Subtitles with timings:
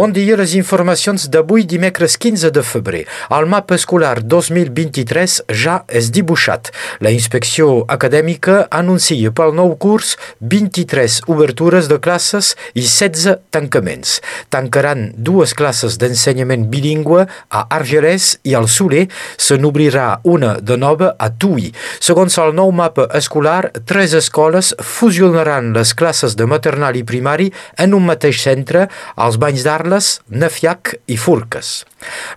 [0.00, 3.02] Bon dia, les informacions d'avui dimecres 15 de febrer.
[3.36, 6.70] El mapa escolar 2023 ja és dibuixat.
[7.04, 14.14] La inspecció acadèmica anuncia pel nou curs 23 obertures de classes i 16 tancaments.
[14.48, 19.04] Tancaran dues classes d'ensenyament bilingüe a Argelès i al Soler.
[19.36, 21.74] Se n'obrirà una de nova a Tui.
[22.00, 28.00] Segons el nou mapa escolar, tres escoles fusionaran les classes de maternal i primari en
[28.00, 28.88] un mateix centre,
[29.20, 31.84] als banys d'art Carles, Nefiac i Furques.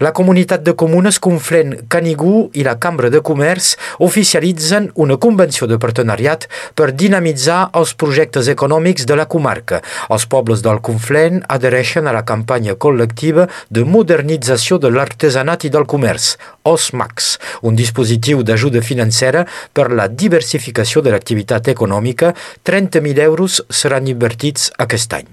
[0.03, 5.77] La comunitat de comunes Conflent Canigú i la Cambra de Comerç oficialitzen una convenció de
[5.79, 9.79] partenariat per dinamitzar els projectes econòmics de la comarca.
[10.09, 15.85] Els pobles del Conflent adhereixen a la campanya col·lectiva de modernització de l'artesanat i del
[15.85, 16.33] comerç,
[16.67, 22.33] OSMAX, un dispositiu d'ajuda financera per la diversificació de l'activitat econòmica.
[22.65, 25.29] 30.000 euros seran invertits aquest any.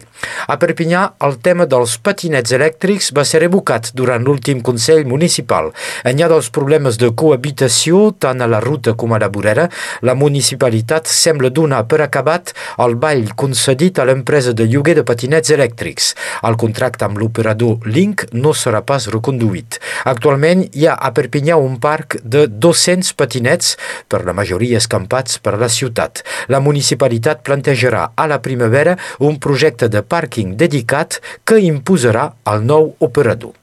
[0.47, 5.69] A Perpinyà, el tema dels patinets elèctrics va ser revocat durant l'últim Consell Municipal.
[6.08, 9.69] Enllà dels problemes de cohabitació, tant a la ruta com a la vorera,
[10.03, 12.50] la municipalitat sembla donar per acabat
[12.83, 16.14] el ball concedit a l'empresa de lloguer de patinets elèctrics.
[16.48, 19.78] El contracte amb l'operador Link no serà pas reconduït.
[20.09, 23.77] Actualment hi ha a Perpinyà un parc de 200 patinets,
[24.09, 26.25] per la majoria escampats per la ciutat.
[26.48, 32.95] La municipalitat plantejarà a la primavera un projecte de pàrquing dedicat que imposarà el nou
[32.98, 33.59] operador.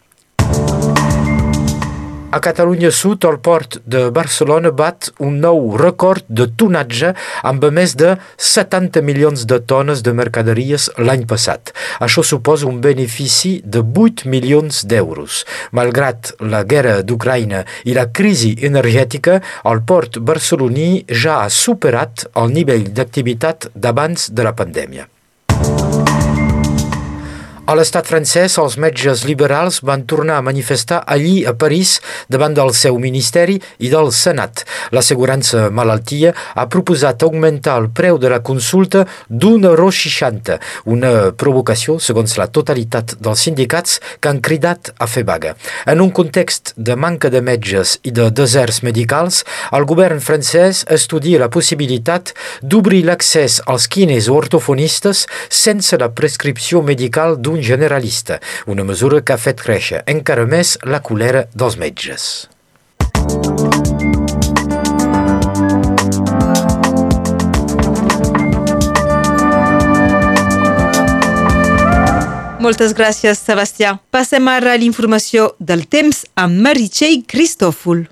[2.37, 7.09] A Catalunya Sud, el port de Barcelona bat un nou rècord de tonatge
[7.49, 8.11] amb més de
[8.49, 11.73] 70 milions de tones de mercaderies l'any passat.
[11.97, 15.41] Això suposa un benefici de 8 milions d'euros.
[15.73, 22.53] Malgrat la guerra d'Ucraïna i la crisi energètica, el port barceloní ja ha superat el
[22.53, 25.09] nivell d'activitat d'abans de la pandèmia.
[27.67, 31.97] A l'estat francès, els metges liberals van tornar a manifestar allí a París
[32.31, 34.61] davant del seu ministeri i del Senat.
[34.95, 40.55] L'assegurança malaltia ha proposat augmentar el preu de la consulta d'un euro 60,
[40.95, 45.57] una provocació, segons la totalitat dels sindicats, que han cridat a fer vaga.
[45.83, 49.41] En un context de manca de metges i de deserts medicals,
[49.75, 52.31] el govern francès estudia la possibilitat
[52.63, 59.21] d'obrir l'accés als quines o ortofonistes sense la prescripció medical d'un un generalista, una mesura
[59.21, 62.47] que ha fet créixer encara més la colera dels metges.
[72.61, 73.95] Moltes gràcies, Sebastià.
[74.11, 78.05] Passem ara a l'informació del temps amb Meritxell Cristòfol.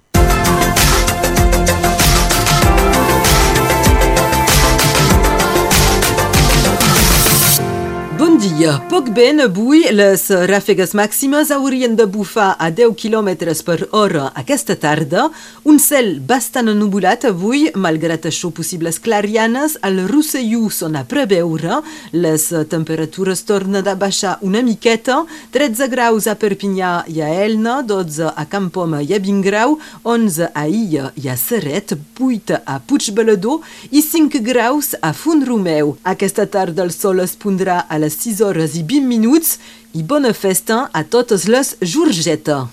[8.56, 8.78] Dia.
[8.88, 14.78] Poc ben avui les ràfegues màximes haurien de bufar a 10 km per hora aquesta
[14.80, 15.26] tarda.
[15.68, 21.82] Un cel bastant ennubulat avui, malgrat això possibles clarianes, al Rosselló són a preveure.
[22.14, 25.26] Les temperatures tornen a baixar una miqueta.
[25.52, 30.66] 13 graus a Perpinyà i a Elna, 12 a Campom i a Vingrau, 11 a
[30.70, 35.98] Illa i a Serret, 8 a Puigbeledor i 5 graus a Font-Romeu.
[36.16, 39.58] Aquesta tarda el sol es pondrà a les 6 horas i 20 minuts
[39.98, 42.66] i bona festa a totes les Georgeta.